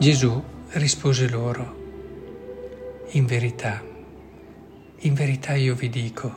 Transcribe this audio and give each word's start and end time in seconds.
Gesù 0.00 0.42
rispose 0.70 1.28
loro, 1.28 3.04
in 3.10 3.26
verità, 3.26 3.84
in 5.00 5.12
verità 5.12 5.54
io 5.54 5.74
vi 5.74 5.90
dico, 5.90 6.34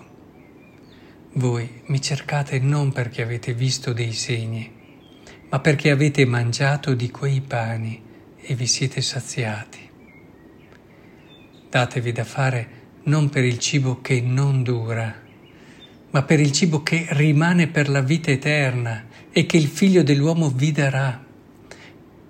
voi 1.35 1.81
mi 1.85 2.01
cercate 2.01 2.59
non 2.59 2.91
perché 2.91 3.21
avete 3.21 3.53
visto 3.53 3.93
dei 3.93 4.11
segni, 4.11 4.69
ma 5.49 5.61
perché 5.61 5.91
avete 5.91 6.25
mangiato 6.25 6.93
di 6.93 7.09
quei 7.09 7.39
pani 7.39 8.03
e 8.35 8.53
vi 8.53 8.67
siete 8.67 8.99
saziati. 8.99 9.89
Datevi 11.69 12.11
da 12.11 12.25
fare 12.25 12.67
non 13.03 13.29
per 13.29 13.45
il 13.45 13.59
cibo 13.59 14.01
che 14.01 14.19
non 14.19 14.61
dura, 14.61 15.21
ma 16.09 16.23
per 16.23 16.41
il 16.41 16.51
cibo 16.51 16.83
che 16.83 17.05
rimane 17.11 17.67
per 17.67 17.87
la 17.87 18.01
vita 18.01 18.29
eterna 18.29 19.05
e 19.31 19.45
che 19.45 19.55
il 19.55 19.67
Figlio 19.67 20.03
dell'uomo 20.03 20.49
vi 20.49 20.73
darà 20.73 21.31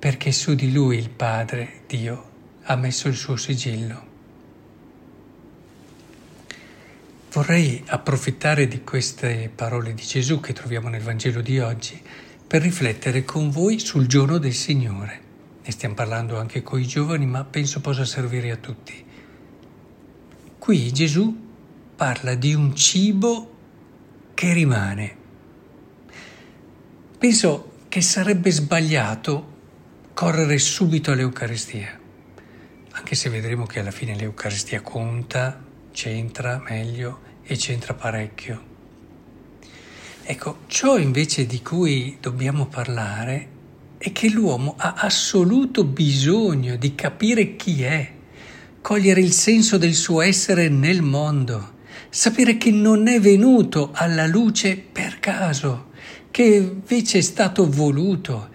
perché 0.04 0.34
su 0.34 0.54
di 0.54 0.70
lui 0.70 0.98
il 0.98 1.10
Padre, 1.10 1.84
Dio, 1.88 2.32
ha 2.64 2.76
messo 2.76 3.08
il 3.08 3.16
suo 3.16 3.38
sigillo. 3.38 4.06
Vorrei 7.32 7.82
approfittare 7.86 8.68
di 8.68 8.84
queste 8.84 9.50
parole 9.56 9.94
di 9.94 10.04
Gesù 10.04 10.42
che 10.42 10.52
troviamo 10.52 10.90
nel 10.90 11.02
Vangelo 11.02 11.40
di 11.40 11.58
oggi 11.60 11.98
per 12.46 12.64
riflettere 12.64 13.24
con 13.24 13.50
voi 13.50 13.80
sul 13.80 14.06
giorno 14.06 14.40
del 14.40 14.54
Signore. 14.54 15.22
Ne 15.64 15.72
stiamo 15.72 15.96
parlando 15.96 16.38
anche 16.38 16.64
con 16.64 16.82
i 16.82 16.86
giovani, 16.86 17.26
ma 17.26 17.46
penso 17.46 17.80
possa 17.80 18.04
servire 18.04 18.52
a 18.52 18.58
tutti. 18.58 19.06
Qui 20.60 20.92
Gesù 20.92 21.34
parla 21.96 22.36
di 22.36 22.54
un 22.54 22.76
cibo 22.76 23.56
che 24.34 24.52
rimane. 24.52 25.16
Penso 27.18 27.72
che 27.88 28.02
sarebbe 28.02 28.52
sbagliato 28.52 29.52
correre 30.14 30.60
subito 30.60 31.12
all'Eucaristia, 31.12 32.00
anche 32.92 33.16
se 33.16 33.30
vedremo 33.30 33.66
che 33.66 33.80
alla 33.80 33.92
fine 33.92 34.16
l'Eucaristia 34.16 34.82
conta, 34.82 35.60
c'entra 35.92 36.62
meglio 36.70 37.22
e 37.44 37.56
c'entra 37.56 37.96
parecchio. 37.96 38.72
Ecco, 40.22 40.60
ciò 40.68 40.98
invece 40.98 41.48
di 41.48 41.64
cui 41.64 42.18
dobbiamo 42.22 42.68
parlare 42.68 43.50
è 43.98 44.12
che 44.12 44.30
l'uomo 44.30 44.76
ha 44.78 44.94
assoluto 44.98 45.84
bisogno 45.84 46.76
di 46.76 46.94
capire 46.94 47.56
chi 47.56 47.82
è, 47.82 48.12
cogliere 48.82 49.20
il 49.20 49.32
senso 49.32 49.78
del 49.78 49.96
suo 49.96 50.22
essere 50.22 50.70
nel 50.70 51.02
mondo, 51.02 51.78
sapere 52.10 52.58
che 52.58 52.70
non 52.70 53.08
è 53.08 53.20
venuto 53.20 53.90
alla 53.94 54.28
luce 54.28 54.78
per 54.78 55.20
caso, 55.20 55.90
che 56.30 56.44
invece 56.44 57.18
è 57.18 57.22
stato 57.22 57.68
voluto 57.68 58.52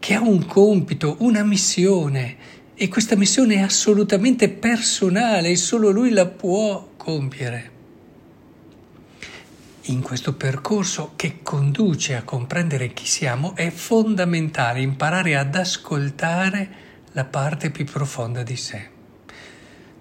che 0.00 0.14
ha 0.14 0.20
un 0.20 0.46
compito, 0.46 1.16
una 1.20 1.44
missione 1.44 2.36
e 2.74 2.88
questa 2.88 3.14
missione 3.14 3.56
è 3.56 3.60
assolutamente 3.60 4.48
personale 4.48 5.50
e 5.50 5.56
solo 5.56 5.90
lui 5.90 6.10
la 6.10 6.26
può 6.26 6.92
compiere. 6.96 7.78
In 9.84 10.00
questo 10.00 10.34
percorso 10.34 11.12
che 11.16 11.40
conduce 11.42 12.16
a 12.16 12.22
comprendere 12.22 12.94
chi 12.94 13.06
siamo 13.06 13.54
è 13.54 13.70
fondamentale 13.70 14.80
imparare 14.80 15.36
ad 15.36 15.54
ascoltare 15.54 16.68
la 17.12 17.24
parte 17.24 17.70
più 17.70 17.84
profonda 17.84 18.42
di 18.42 18.56
sé. 18.56 18.88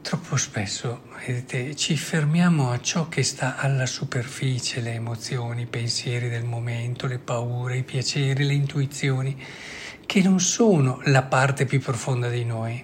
Troppo 0.02 0.38
spesso, 0.38 1.04
vedete, 1.26 1.76
ci 1.76 1.98
fermiamo 1.98 2.72
a 2.72 2.80
ciò 2.80 3.10
che 3.10 3.24
sta 3.24 3.58
alla 3.58 3.86
superficie, 3.86 4.80
le 4.80 4.94
emozioni, 4.94 5.64
i 5.64 5.68
pensieri 5.68 6.30
del 6.30 6.46
momento, 6.46 7.08
le 7.08 7.20
paure, 7.20 7.78
i 7.78 7.84
piaceri, 7.84 8.46
le 8.46 8.54
intuizioni 8.54 9.38
che 10.10 10.24
non 10.24 10.40
sono 10.40 11.02
la 11.04 11.22
parte 11.22 11.66
più 11.66 11.80
profonda 11.80 12.30
di 12.30 12.44
noi. 12.44 12.84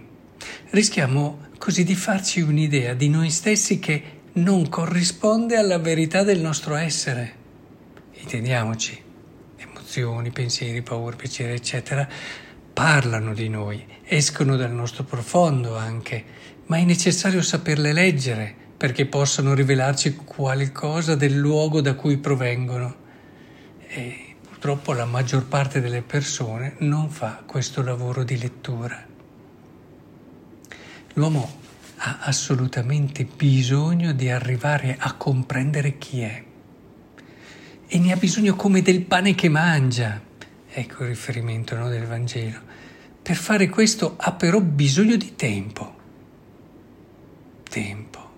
Rischiamo 0.70 1.48
così 1.58 1.84
di 1.84 1.96
farci 1.96 2.42
un'idea 2.42 2.94
di 2.94 3.10
noi 3.10 3.32
stessi 3.32 3.80
che 3.80 4.04
non 4.34 4.70
corrisponde 4.70 5.58
alla 5.58 5.80
verità 5.80 6.22
del 6.22 6.40
nostro 6.40 6.76
essere. 6.76 7.34
Intendiamoci, 8.20 9.02
emozioni, 9.58 10.30
pensieri, 10.30 10.84
paure, 10.84 11.16
piacere, 11.16 11.56
eccetera, 11.56 12.08
parlano 12.72 13.34
di 13.34 13.50
noi, 13.50 13.84
escono 14.04 14.56
dal 14.56 14.72
nostro 14.72 15.04
profondo 15.04 15.76
anche, 15.76 16.24
ma 16.68 16.78
è 16.78 16.84
necessario 16.84 17.42
saperle 17.42 17.92
leggere 17.92 18.54
perché 18.78 19.08
possano 19.08 19.56
rivelarci 19.56 20.14
qualcosa 20.14 21.16
del 21.16 21.34
luogo 21.34 21.82
da 21.82 21.96
cui 21.96 22.18
provengono. 22.18 22.96
E 23.88 24.25
Purtroppo 24.66 24.94
la 24.94 25.06
maggior 25.06 25.46
parte 25.46 25.80
delle 25.80 26.02
persone 26.02 26.74
non 26.80 27.12
fa 27.12 27.44
questo 27.46 27.84
lavoro 27.84 28.24
di 28.24 28.36
lettura. 28.36 29.06
L'uomo 31.14 31.60
ha 31.98 32.22
assolutamente 32.22 33.26
bisogno 33.26 34.12
di 34.12 34.28
arrivare 34.28 34.96
a 34.98 35.14
comprendere 35.14 36.00
chi 36.00 36.22
è 36.22 36.44
e 37.86 38.00
ne 38.00 38.12
ha 38.12 38.16
bisogno 38.16 38.56
come 38.56 38.82
del 38.82 39.04
pane 39.04 39.36
che 39.36 39.50
mangia. 39.50 40.20
Ecco 40.68 41.04
il 41.04 41.10
riferimento 41.10 41.76
no, 41.76 41.88
del 41.88 42.08
Vangelo. 42.08 42.60
Per 43.22 43.36
fare 43.36 43.70
questo 43.70 44.16
ha 44.18 44.32
però 44.32 44.60
bisogno 44.62 45.16
di 45.16 45.36
tempo. 45.36 45.96
Tempo. 47.70 48.30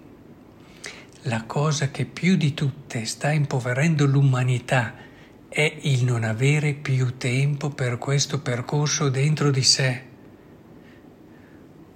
La 1.21 1.43
cosa 1.43 1.89
che 1.89 2.03
più 2.03 2.35
di 2.35 2.53
tutte 2.53 3.05
sta 3.05 3.31
impoverendo 3.31 4.05
l'umanità 4.05 5.05
è 5.49 5.77
il 5.81 6.03
non 6.03 6.23
avere 6.23 6.73
più 6.73 7.17
tempo 7.17 7.69
per 7.69 7.97
questo 7.97 8.41
percorso 8.41 9.09
dentro 9.09 9.49
di 9.49 9.63
sé. 9.63 10.03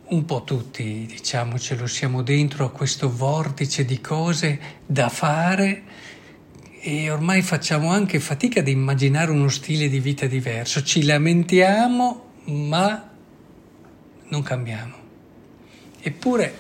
Un 0.06 0.26
po' 0.26 0.44
tutti, 0.44 1.06
diciamocelo, 1.06 1.88
siamo 1.88 2.22
dentro 2.22 2.66
a 2.66 2.72
questo 2.72 3.10
vortice 3.14 3.86
di 3.86 4.02
cose 4.02 4.60
da 4.86 5.10
fare 5.10 5.84
e 6.82 7.10
ormai 7.10 7.42
facciamo 7.42 7.92
anche 7.92 8.20
fatica 8.20 8.60
ad 8.60 8.68
immaginare 8.68 9.32
uno 9.32 9.50
stile 9.50 9.88
di 9.88 10.00
vita 10.00 10.26
diverso. 10.26 10.84
Ci 10.84 11.04
lamentiamo, 11.04 12.32
ma 12.46 13.10
non 14.28 14.42
cambiamo. 14.42 14.96
Eppure 16.02 16.60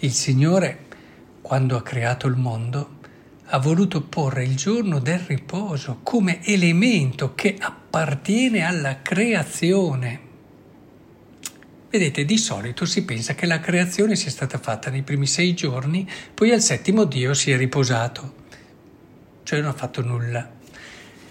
il 0.00 0.12
Signore, 0.12 0.86
quando 1.40 1.76
ha 1.76 1.82
creato 1.82 2.26
il 2.26 2.36
mondo, 2.36 3.00
ha 3.54 3.58
voluto 3.58 4.00
porre 4.00 4.44
il 4.44 4.56
giorno 4.56 4.98
del 4.98 5.18
riposo 5.18 6.00
come 6.02 6.42
elemento 6.42 7.34
che 7.34 7.54
appartiene 7.58 8.64
alla 8.64 9.02
creazione. 9.02 10.20
Vedete, 11.90 12.24
di 12.24 12.38
solito 12.38 12.86
si 12.86 13.04
pensa 13.04 13.34
che 13.34 13.44
la 13.44 13.60
creazione 13.60 14.16
sia 14.16 14.30
stata 14.30 14.56
fatta 14.56 14.88
nei 14.88 15.02
primi 15.02 15.26
sei 15.26 15.52
giorni, 15.52 16.08
poi 16.32 16.50
al 16.50 16.62
settimo 16.62 17.04
Dio 17.04 17.34
si 17.34 17.50
è 17.50 17.58
riposato, 17.58 18.34
cioè 19.42 19.60
non 19.60 19.68
ha 19.68 19.74
fatto 19.74 20.02
nulla. 20.02 20.50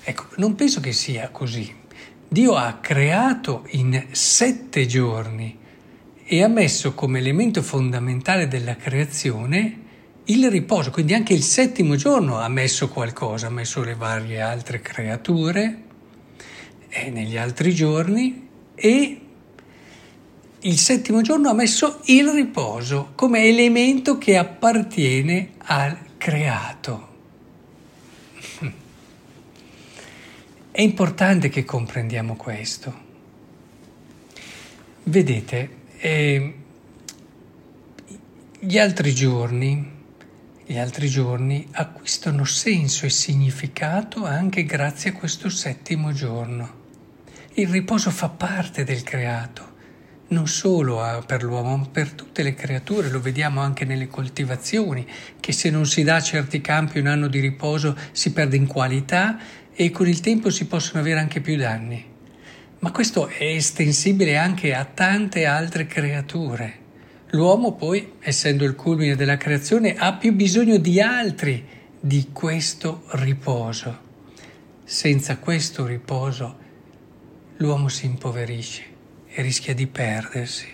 Ecco, 0.04 0.28
non 0.36 0.54
penso 0.54 0.80
che 0.80 0.92
sia 0.92 1.30
così. 1.30 1.74
Dio 2.28 2.54
ha 2.54 2.78
creato 2.80 3.66
in 3.72 4.10
sette 4.12 4.86
giorni 4.86 5.58
e 6.24 6.44
ha 6.44 6.48
messo 6.48 6.94
come 6.94 7.18
elemento 7.18 7.64
fondamentale 7.64 8.48
della 8.48 8.76
creazione 8.76 9.90
il 10.26 10.50
riposo, 10.50 10.92
quindi 10.92 11.14
anche 11.14 11.34
il 11.34 11.44
settimo 11.44 11.96
giorno 11.96 12.40
ha 12.40 12.48
messo 12.48 12.90
qualcosa, 12.90 13.48
ha 13.48 13.52
messo 13.52 13.84
le 13.84 13.96
varie 13.96 14.40
altre 14.40 14.82
creature 14.82 15.84
e 16.90 17.10
negli 17.10 17.38
altri 17.38 17.74
giorni 17.74 18.48
e 18.76 19.22
il 20.60 20.78
settimo 20.78 21.22
giorno 21.22 21.50
ha 21.50 21.54
messo 21.54 22.02
il 22.06 22.30
riposo 22.30 23.14
come 23.16 23.46
elemento 23.46 24.18
che 24.18 24.38
appartiene 24.38 25.54
al 25.58 25.98
creato. 26.18 27.10
È 30.72 30.82
importante 30.82 31.50
che 31.50 31.66
comprendiamo 31.66 32.36
questo. 32.36 33.10
Vedete, 35.04 35.78
eh, 35.98 36.54
gli 38.60 38.78
altri 38.78 39.14
giorni 39.14 40.00
gli 40.72 40.78
altri 40.78 41.10
giorni 41.10 41.68
acquistano 41.72 42.46
senso 42.46 43.06
e 43.06 43.10
significato 43.10 44.26
anche 44.26 44.64
grazie 44.64 45.10
a 45.10 45.14
questo 45.14 45.50
settimo 45.50 46.14
giorno. 46.14 46.80
Il 47.56 47.68
riposo 47.68 48.10
fa 48.10 48.30
parte 48.30 48.86
del 48.86 49.04
creato, 49.04 49.74
non 50.30 50.48
solo 50.48 51.22
per 51.28 51.44
l'uomo, 51.44 51.76
ma 51.76 51.86
per 51.92 52.14
tutte 52.14 52.42
le 52.42 52.54
creature, 52.54 53.10
lo 53.10 53.20
vediamo 53.20 53.60
anche 53.60 53.84
nelle 53.84 54.08
coltivazioni, 54.08 55.06
che 55.42 55.52
se 55.52 55.70
non 55.70 55.86
si 55.86 56.04
dà 56.04 56.16
a 56.16 56.22
certi 56.22 56.62
campi 56.62 57.00
un 57.00 57.08
anno 57.08 57.28
di 57.28 57.42
riposo 57.42 57.98
si 58.14 58.32
perde 58.32 58.56
in 58.56 58.68
qualità 58.68 59.38
e 59.74 59.92
con 59.92 60.08
il 60.08 60.22
tempo 60.22 60.50
si 60.50 60.68
possono 60.68 61.02
avere 61.02 61.20
anche 61.20 61.42
più 61.42 61.58
danni. 61.58 62.02
Ma 62.80 62.92
questo 62.92 63.28
è 63.28 63.44
estensibile 63.44 64.38
anche 64.38 64.74
a 64.74 64.86
tante 64.86 65.46
altre 65.46 65.86
creature. 65.86 66.81
L'uomo 67.32 67.76
poi, 67.76 68.14
essendo 68.20 68.66
il 68.66 68.76
culmine 68.76 69.16
della 69.16 69.38
creazione, 69.38 69.96
ha 69.96 70.14
più 70.16 70.34
bisogno 70.34 70.78
di 70.78 71.00
altri 71.00 71.66
di 71.98 72.30
questo 72.34 73.04
riposo. 73.12 74.10
Senza 74.84 75.38
questo 75.38 75.86
riposo 75.86 76.58
l'uomo 77.58 77.88
si 77.88 78.06
impoverisce 78.06 78.84
e 79.28 79.42
rischia 79.42 79.74
di 79.74 79.88
perdersi. 79.88 80.68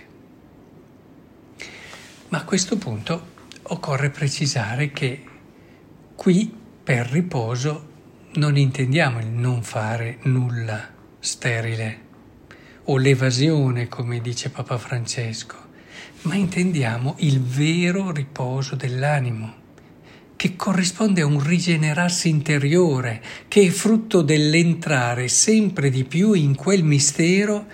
Ma 2.30 2.40
a 2.40 2.44
questo 2.44 2.78
punto 2.78 3.36
occorre 3.64 4.10
precisare 4.10 4.92
che 4.92 5.24
qui 6.16 6.52
per 6.84 7.06
riposo 7.08 7.96
non 8.34 8.58
intendiamo 8.58 9.20
il 9.20 9.28
non 9.28 9.62
fare 9.62 10.18
nulla 10.24 10.90
sterile 11.20 12.06
o 12.86 12.98
l'evasione, 12.98 13.88
come 13.88 14.22
dice 14.22 14.50
Papa 14.50 14.78
Francesco, 14.78 15.67
ma 16.24 16.36
intendiamo 16.36 17.16
il 17.20 17.42
vero 17.42 18.12
riposo 18.12 18.76
dell'animo 18.76 19.66
che 20.38 20.56
corrisponde 20.56 21.22
a 21.22 21.26
un 21.26 21.44
rigenerarsi 21.44 22.30
interiore, 22.30 23.22
che 23.48 23.64
è 23.64 23.70
frutto 23.70 24.22
dell'entrare 24.22 25.28
sempre 25.28 25.90
di 25.90 26.04
più 26.04 26.34
in 26.34 26.56
quel 26.56 26.84
mistero 26.84 27.66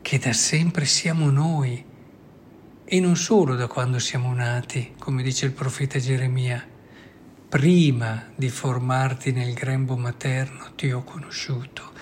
che 0.00 0.18
da 0.18 0.32
sempre 0.32 0.86
siamo 0.86 1.30
noi, 1.30 1.84
e 2.86 3.00
non 3.00 3.16
solo 3.16 3.54
da 3.54 3.66
quando 3.66 3.98
siamo 3.98 4.32
nati, 4.32 4.94
come 4.98 5.22
dice 5.22 5.44
il 5.44 5.52
profeta 5.52 5.98
Geremia. 5.98 6.64
Prima 7.48 8.30
di 8.34 8.48
formarti 8.48 9.32
nel 9.32 9.52
grembo 9.52 9.96
materno 9.96 10.72
ti 10.74 10.90
ho 10.90 11.04
conosciuto, 11.04 11.92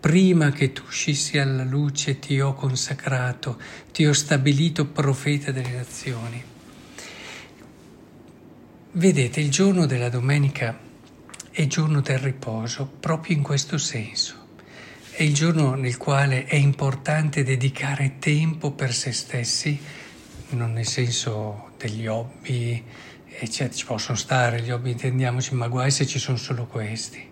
prima 0.00 0.50
che 0.50 0.72
tu 0.72 0.82
uscissi 0.86 1.38
alla 1.38 1.62
luce 1.62 2.18
ti 2.18 2.40
ho 2.40 2.54
consacrato, 2.54 3.60
ti 3.92 4.06
ho 4.06 4.14
stabilito 4.14 4.86
profeta 4.86 5.52
delle 5.52 5.72
nazioni. 5.72 6.42
Vedete, 8.92 9.40
il 9.40 9.50
giorno 9.50 9.84
della 9.84 10.08
domenica 10.08 10.76
è 11.50 11.66
giorno 11.66 12.00
del 12.00 12.18
riposo 12.18 12.90
proprio 12.98 13.36
in 13.36 13.42
questo 13.42 13.76
senso. 13.76 14.38
È 15.10 15.22
il 15.22 15.34
giorno 15.34 15.74
nel 15.74 15.98
quale 15.98 16.46
è 16.46 16.56
importante 16.56 17.44
dedicare 17.44 18.16
tempo 18.18 18.70
per 18.70 18.94
se 18.94 19.12
stessi, 19.12 19.78
non 20.50 20.72
nel 20.72 20.86
senso 20.86 21.72
degli 21.76 22.06
hobby, 22.06 22.82
eccetera, 23.38 23.76
ci 23.76 23.84
possono 23.84 24.16
stare 24.16 24.62
gli 24.62 24.70
hobby, 24.70 24.92
intendiamoci, 24.92 25.54
ma 25.54 25.68
guai 25.68 25.90
se 25.90 26.06
ci 26.06 26.18
sono 26.18 26.38
solo 26.38 26.66
questi 26.66 27.29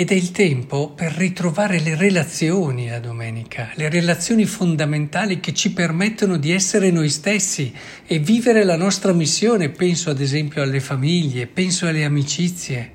ed 0.00 0.12
è 0.12 0.14
il 0.14 0.30
tempo 0.30 0.90
per 0.90 1.10
ritrovare 1.10 1.80
le 1.80 1.96
relazioni 1.96 2.88
la 2.88 3.00
domenica, 3.00 3.72
le 3.74 3.88
relazioni 3.88 4.44
fondamentali 4.44 5.40
che 5.40 5.52
ci 5.52 5.72
permettono 5.72 6.36
di 6.36 6.52
essere 6.52 6.92
noi 6.92 7.08
stessi 7.08 7.74
e 8.06 8.20
vivere 8.20 8.62
la 8.62 8.76
nostra 8.76 9.12
missione. 9.12 9.70
Penso 9.70 10.10
ad 10.10 10.20
esempio 10.20 10.62
alle 10.62 10.78
famiglie, 10.78 11.48
penso 11.48 11.88
alle 11.88 12.04
amicizie. 12.04 12.92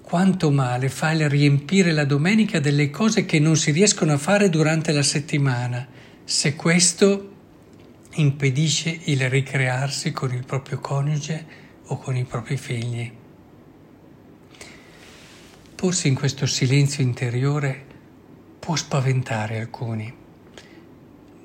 Quanto 0.00 0.50
male 0.50 0.88
fa 0.88 1.10
il 1.10 1.28
riempire 1.28 1.92
la 1.92 2.06
domenica 2.06 2.58
delle 2.58 2.88
cose 2.88 3.26
che 3.26 3.38
non 3.38 3.58
si 3.58 3.70
riescono 3.70 4.14
a 4.14 4.16
fare 4.16 4.48
durante 4.48 4.92
la 4.92 5.02
settimana, 5.02 5.86
se 6.24 6.56
questo 6.56 7.32
impedisce 8.14 8.98
il 9.04 9.28
ricrearsi 9.28 10.12
con 10.12 10.32
il 10.32 10.46
proprio 10.46 10.78
coniuge 10.78 11.44
o 11.88 11.98
con 11.98 12.16
i 12.16 12.24
propri 12.24 12.56
figli. 12.56 13.17
Porsi 15.78 16.08
in 16.08 16.16
questo 16.16 16.44
silenzio 16.44 17.04
interiore 17.04 17.84
può 18.58 18.74
spaventare 18.74 19.60
alcuni, 19.60 20.12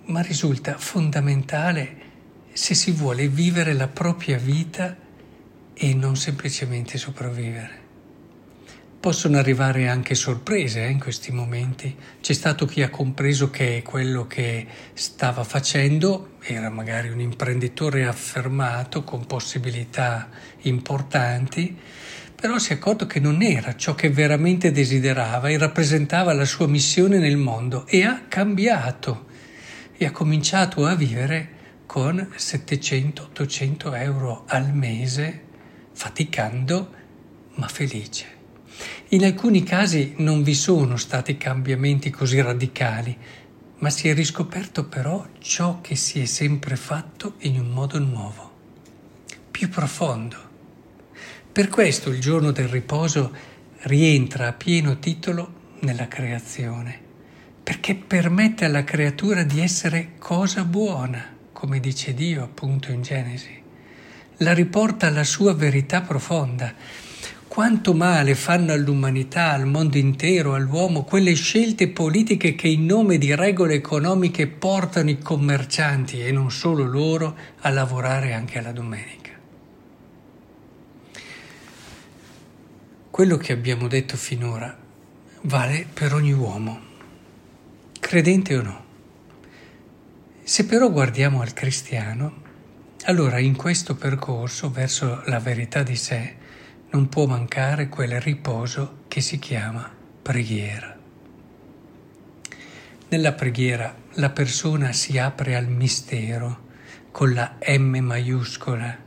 ma 0.05 0.21
risulta 0.21 0.75
fondamentale 0.75 1.97
se 2.51 2.73
si 2.73 2.89
vuole 2.89 3.27
vivere 3.27 3.73
la 3.73 3.87
propria 3.87 4.39
vita 4.39 4.97
e 5.75 5.93
non 5.93 6.15
semplicemente 6.15 6.97
sopravvivere. 6.97 7.81
Possono 8.99 9.37
arrivare 9.37 9.87
anche 9.87 10.15
sorprese 10.15 10.83
eh, 10.83 10.89
in 10.89 10.99
questi 10.99 11.31
momenti. 11.31 11.95
C'è 12.19 12.33
stato 12.33 12.65
chi 12.65 12.81
ha 12.81 12.89
compreso 12.89 13.51
che 13.51 13.83
quello 13.85 14.25
che 14.25 14.65
stava 14.93 15.43
facendo 15.43 16.37
era 16.41 16.71
magari 16.71 17.09
un 17.09 17.19
imprenditore 17.19 18.07
affermato 18.07 19.03
con 19.03 19.27
possibilità 19.27 20.27
importanti 20.61 21.77
però 22.43 22.57
si 22.57 22.73
è 22.73 22.75
accorto 22.75 23.07
che 23.07 23.21
non 23.21 23.41
era 23.41 23.73
ciò 23.77 23.95
che 23.95 24.09
veramente 24.09 24.73
desiderava 24.73 25.47
e 25.47 25.57
rappresentava 25.57 26.33
la 26.33 26.43
sua 26.43 26.67
missione 26.67 27.17
nel 27.17 27.37
mondo 27.37 27.87
e 27.87 28.03
ha 28.03 28.23
cambiato 28.27 29.27
e 29.95 30.05
ha 30.05 30.11
cominciato 30.11 30.85
a 30.85 30.93
vivere 30.93 31.51
con 31.85 32.17
700-800 32.35 33.97
euro 33.97 34.43
al 34.45 34.73
mese, 34.75 35.41
faticando 35.93 36.93
ma 37.55 37.69
felice. 37.69 38.25
In 39.11 39.23
alcuni 39.23 39.63
casi 39.63 40.15
non 40.17 40.43
vi 40.43 40.53
sono 40.53 40.97
stati 40.97 41.37
cambiamenti 41.37 42.09
così 42.09 42.41
radicali, 42.41 43.17
ma 43.77 43.89
si 43.89 44.09
è 44.09 44.13
riscoperto 44.13 44.83
però 44.89 45.25
ciò 45.39 45.79
che 45.79 45.95
si 45.95 46.19
è 46.19 46.25
sempre 46.25 46.75
fatto 46.75 47.35
in 47.43 47.57
un 47.57 47.69
modo 47.69 47.99
nuovo, 47.99 48.51
più 49.49 49.69
profondo 49.69 50.51
per 51.53 51.69
questo 51.69 52.09
il 52.09 52.19
giorno 52.19 52.49
del 52.49 52.67
riposo 52.67 53.31
rientra 53.81 54.47
a 54.47 54.53
pieno 54.53 54.97
titolo 54.97 55.53
nella 55.81 56.07
creazione, 56.07 56.99
perché 57.61 57.93
permette 57.93 58.65
alla 58.65 58.83
creatura 58.83 59.43
di 59.43 59.61
essere 59.61 60.13
cosa 60.17 60.63
buona, 60.63 61.23
come 61.51 61.79
dice 61.79 62.15
Dio 62.15 62.41
appunto 62.41 62.91
in 62.91 63.03
Genesi. 63.03 63.61
La 64.37 64.51
riporta 64.51 65.05
alla 65.05 65.23
sua 65.23 65.53
verità 65.53 66.01
profonda. 66.01 66.73
Quanto 67.47 67.93
male 67.93 68.33
fanno 68.33 68.71
all'umanità, 68.73 69.51
al 69.51 69.67
mondo 69.67 69.99
intero, 69.99 70.55
all'uomo, 70.55 71.03
quelle 71.03 71.35
scelte 71.35 71.87
politiche 71.87 72.55
che 72.55 72.67
in 72.67 72.85
nome 72.85 73.19
di 73.19 73.35
regole 73.35 73.75
economiche 73.75 74.47
portano 74.47 75.11
i 75.11 75.19
commercianti 75.19 76.19
e 76.19 76.31
non 76.31 76.49
solo 76.49 76.83
loro 76.83 77.35
a 77.59 77.69
lavorare 77.69 78.33
anche 78.33 78.57
alla 78.57 78.71
domenica. 78.71 79.22
Quello 83.13 83.37
che 83.37 83.53
abbiamo 83.53 83.87
detto 83.87 84.17
finora 84.17 84.75
vale 85.41 85.85
per 85.93 86.15
ogni 86.15 86.33
uomo, 86.33 86.79
credente 87.99 88.57
o 88.57 88.63
no. 88.63 88.85
Se 90.41 90.65
però 90.65 90.89
guardiamo 90.89 91.41
al 91.41 91.53
cristiano, 91.53 92.41
allora 93.03 93.37
in 93.37 93.55
questo 93.55 93.93
percorso 93.93 94.71
verso 94.71 95.21
la 95.27 95.37
verità 95.37 95.83
di 95.83 95.95
sé 95.95 96.35
non 96.89 97.07
può 97.07 97.27
mancare 97.27 97.87
quel 97.87 98.19
riposo 98.19 99.03
che 99.07 99.21
si 99.21 99.37
chiama 99.37 99.87
preghiera. 100.23 100.97
Nella 103.09 103.33
preghiera 103.33 103.95
la 104.13 104.31
persona 104.31 104.91
si 104.91 105.19
apre 105.19 105.55
al 105.55 105.67
mistero 105.67 106.63
con 107.11 107.31
la 107.31 107.57
M 107.77 107.95
maiuscola 107.95 108.97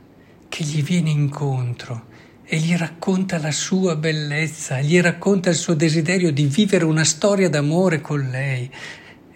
che 0.47 0.63
gli 0.63 0.81
viene 0.81 1.09
incontro 1.09 2.15
e 2.49 2.57
gli 2.57 2.73
racconta 2.75 3.37
la 3.39 3.51
sua 3.51 3.97
bellezza, 3.97 4.79
gli 4.79 5.01
racconta 5.01 5.49
il 5.49 5.57
suo 5.57 5.73
desiderio 5.73 6.31
di 6.31 6.45
vivere 6.45 6.85
una 6.85 7.03
storia 7.03 7.49
d'amore 7.49 7.99
con 7.99 8.21
lei, 8.29 8.71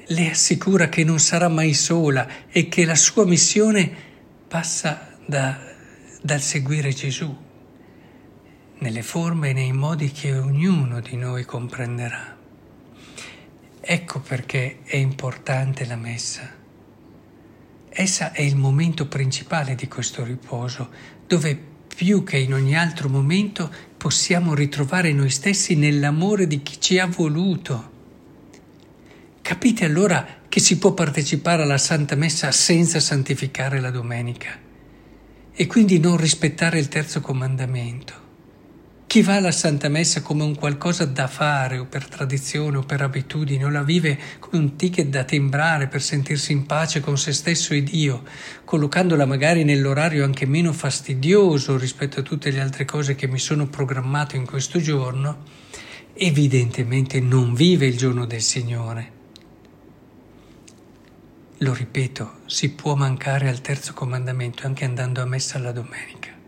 le 0.06 0.30
assicura 0.30 0.88
che 0.88 1.04
non 1.04 1.20
sarà 1.20 1.50
mai 1.50 1.74
sola 1.74 2.26
e 2.50 2.70
che 2.70 2.86
la 2.86 2.96
sua 2.96 3.26
missione 3.26 3.92
passa 4.48 5.10
da, 5.26 5.60
dal 6.22 6.40
seguire 6.40 6.94
Gesù 6.94 7.36
nelle 8.80 9.04
forme 9.04 9.50
e 9.50 9.54
nei 9.54 9.74
modi 9.74 10.12
che 10.12 10.34
ognuno 10.34 11.02
di 11.02 11.18
noi 11.18 11.44
comprenderà. 11.44 12.38
Ecco 13.80 14.20
perché 14.22 14.80
è 14.84 14.96
importante 14.96 15.86
la 15.86 15.98
messa. 15.98 16.50
Essa 17.90 18.32
è 18.32 18.42
il 18.42 18.56
momento 18.56 19.08
principale 19.08 19.76
di 19.76 19.88
questo 19.88 20.24
riposo, 20.24 20.90
dove 21.28 21.71
più 21.96 22.24
che 22.24 22.38
in 22.38 22.54
ogni 22.54 22.78
altro 22.78 23.10
momento 23.10 23.72
possiamo 23.98 24.54
ritrovare 24.54 25.14
noi 25.14 25.30
stessi 25.30 25.76
nell'amore 25.76 26.48
di 26.48 26.62
chi 26.64 26.80
ci 26.80 27.00
ha 27.00 27.06
voluto. 27.06 27.90
Capite 29.42 29.86
allora 29.86 30.26
che 30.48 30.60
si 30.60 30.78
può 30.78 30.94
partecipare 30.94 31.64
alla 31.64 31.78
Santa 31.78 32.16
Messa 32.16 32.52
senza 32.52 33.00
santificare 33.00 33.80
la 33.80 33.92
domenica 33.92 34.58
e 35.54 35.68
quindi 35.68 36.00
non 36.00 36.18
rispettare 36.18 36.80
il 36.80 36.88
terzo 36.88 37.22
comandamento. 37.22 38.31
Chi 39.12 39.22
va 39.24 39.36
alla 39.36 39.52
Santa 39.52 39.90
Messa 39.90 40.22
come 40.22 40.44
un 40.44 40.56
qualcosa 40.56 41.04
da 41.04 41.28
fare 41.28 41.78
o 41.78 41.86
per 41.86 42.08
tradizione 42.08 42.78
o 42.78 42.84
per 42.84 43.02
abitudine 43.02 43.66
o 43.66 43.70
la 43.70 43.84
vive 43.84 44.18
come 44.40 44.64
un 44.64 44.78
ticket 44.78 45.08
da 45.08 45.26
timbrare 45.26 45.90
per 45.90 46.02
sentirsi 46.02 46.54
in 46.54 46.66
pace 46.66 47.02
con 47.02 47.18
se 47.18 47.34
stesso 47.34 47.74
e 47.74 47.84
Dio, 47.84 48.24
collocandola 48.64 49.26
magari 49.26 49.66
nell'orario 49.66 50.24
anche 50.24 50.46
meno 50.46 50.72
fastidioso 50.72 51.78
rispetto 51.78 52.22
a 52.22 52.24
tutte 52.24 52.52
le 52.52 52.62
altre 52.62 52.86
cose 52.86 53.16
che 53.16 53.28
mi 53.28 53.38
sono 53.38 53.68
programmato 53.68 54.38
in 54.38 54.46
questo 54.46 54.80
giorno, 54.80 55.44
evidentemente 56.14 57.20
non 57.20 57.54
vive 57.54 57.88
il 57.88 57.98
giorno 57.98 58.26
del 58.26 58.42
Signore. 58.42 59.12
Lo 61.58 61.74
ripeto, 61.74 62.36
si 62.46 62.70
può 62.70 62.96
mancare 62.96 63.50
al 63.50 63.60
terzo 63.60 63.92
comandamento 63.92 64.66
anche 64.66 64.86
andando 64.86 65.22
a 65.22 65.26
messa 65.26 65.60
la 65.60 65.74
domenica. 65.74 66.40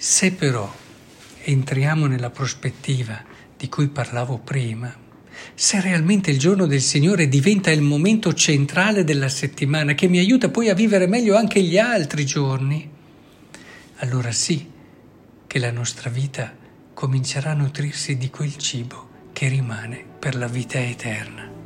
Se 0.00 0.30
però 0.30 0.72
entriamo 1.42 2.06
nella 2.06 2.30
prospettiva 2.30 3.20
di 3.56 3.68
cui 3.68 3.88
parlavo 3.88 4.38
prima, 4.38 4.94
se 5.56 5.80
realmente 5.80 6.30
il 6.30 6.38
giorno 6.38 6.66
del 6.66 6.80
Signore 6.80 7.26
diventa 7.26 7.72
il 7.72 7.82
momento 7.82 8.32
centrale 8.32 9.02
della 9.02 9.28
settimana 9.28 9.94
che 9.94 10.06
mi 10.06 10.20
aiuta 10.20 10.50
poi 10.50 10.68
a 10.68 10.74
vivere 10.74 11.08
meglio 11.08 11.36
anche 11.36 11.60
gli 11.60 11.78
altri 11.78 12.24
giorni, 12.24 12.88
allora 13.96 14.30
sì 14.30 14.70
che 15.48 15.58
la 15.58 15.72
nostra 15.72 16.10
vita 16.10 16.56
comincerà 16.94 17.50
a 17.50 17.54
nutrirsi 17.54 18.16
di 18.16 18.30
quel 18.30 18.56
cibo 18.56 19.08
che 19.32 19.48
rimane 19.48 20.04
per 20.16 20.36
la 20.36 20.46
vita 20.46 20.78
eterna. 20.78 21.57